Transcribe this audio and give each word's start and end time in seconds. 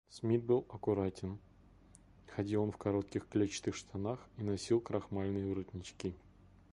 Смит 0.09 0.43
был 0.43 0.65
аккуратен; 0.69 1.37
ходил 2.25 2.63
он 2.63 2.71
в 2.71 2.77
коротких 2.77 3.27
клетчатых 3.27 3.75
штанах 3.75 4.19
и 4.39 4.43
носил 4.43 4.79
крахмальные 4.81 5.45
воротнички. 5.47 6.15